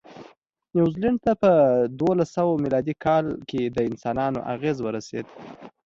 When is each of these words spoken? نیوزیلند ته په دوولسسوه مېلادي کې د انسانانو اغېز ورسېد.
نیوزیلند 0.75 1.17
ته 1.25 1.31
په 1.41 1.51
دوولسسوه 1.99 2.61
مېلادي 2.63 2.93
کې 3.49 3.61
د 3.75 3.77
انسانانو 3.89 4.39
اغېز 4.53 4.77
ورسېد. 4.81 5.25